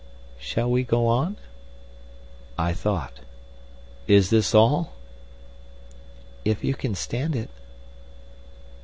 [0.39, 1.37] "Shall we go on?"
[2.57, 3.19] I thought.
[4.07, 4.93] "Is this all?"
[6.43, 7.51] "If you can stand it."